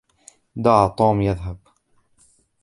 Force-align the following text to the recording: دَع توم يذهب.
دَع 0.55 0.87
توم 0.87 1.21
يذهب. 1.21 1.57